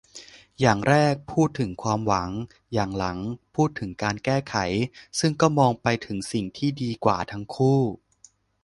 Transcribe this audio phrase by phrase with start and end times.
[0.59, 2.29] อย่างแรกพูดถึงความหวัง
[2.73, 3.17] อย่างหลัง
[3.55, 4.55] พูดถึงการแก้ไข-
[5.19, 7.81] ซึ่งก็มองไปถึงสิ่งที่ดีกว่าทั้งคู่